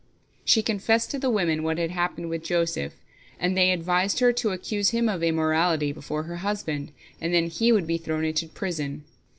[0.43, 2.95] She confessed to the women what had happened with Joseph,
[3.39, 7.71] and they advised her to accuse him of immorality before her husband, and then he
[7.71, 9.03] would be thrown into prison.